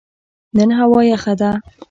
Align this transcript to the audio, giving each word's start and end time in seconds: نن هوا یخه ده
نن 0.57 0.69
هوا 0.79 1.01
یخه 1.13 1.33
ده 1.39 1.51